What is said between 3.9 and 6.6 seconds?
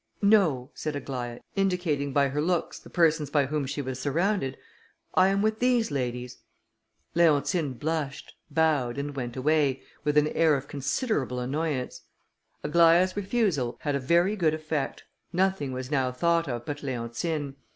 surrounded, "I am with these ladies."